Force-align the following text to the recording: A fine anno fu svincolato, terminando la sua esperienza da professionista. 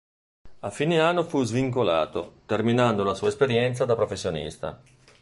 A 0.61 0.71
fine 0.71 0.97
anno 0.99 1.21
fu 1.23 1.43
svincolato, 1.43 2.39
terminando 2.47 3.03
la 3.03 3.13
sua 3.13 3.27
esperienza 3.27 3.85
da 3.85 3.93
professionista. 3.95 4.81